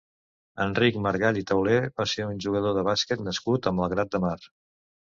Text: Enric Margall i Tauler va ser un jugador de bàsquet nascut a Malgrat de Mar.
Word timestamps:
Enric 0.63 0.97
Margall 1.07 1.41
i 1.43 1.43
Tauler 1.51 1.77
va 2.03 2.09
ser 2.15 2.27
un 2.31 2.41
jugador 2.49 2.77
de 2.81 2.87
bàsquet 2.91 3.25
nascut 3.31 3.73
a 3.73 3.79
Malgrat 3.83 4.15
de 4.17 4.27
Mar. 4.29 4.37